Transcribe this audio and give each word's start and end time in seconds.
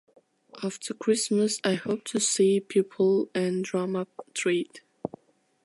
After 0.63 0.95
Christmas, 0.95 1.59
I 1.63 1.75
hope 1.75 2.05
to 2.05 2.19
see 2.19 2.59
people 2.59 3.29
and 3.35 3.63
drum 3.63 3.95
up 3.95 4.25
trade. 4.33 4.81